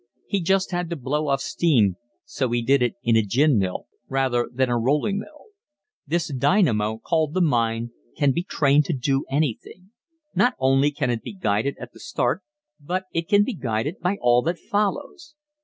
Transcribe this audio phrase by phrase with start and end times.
[0.25, 1.95] He just had to blow off steam
[2.25, 5.49] so he did it in a gin mill rather than a rolling mill.
[6.07, 9.91] This dynamo called the mind can be trained to do anything.
[10.33, 12.41] Not only can it be guided at the start
[12.79, 15.35] but it can be guided by all that follows.